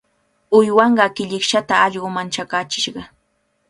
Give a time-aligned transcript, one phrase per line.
[0.59, 3.01] Uywanqaa killikshata allqu manchachishqa.